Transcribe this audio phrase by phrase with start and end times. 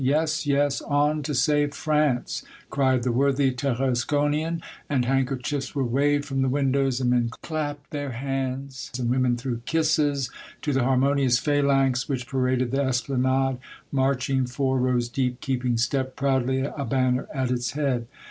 [0.03, 6.41] "Yes, yes!— On to save France!" cried the worthy Tarasconian, and handkerchiefs were waved from
[6.41, 10.31] the windows, and men clapped their hands, and women threw kisses
[10.63, 13.59] to the harmonious phalanx, which paraded the Esplanade,
[13.91, 18.07] marching four rows deep, keeping step proudly, a banner at its head.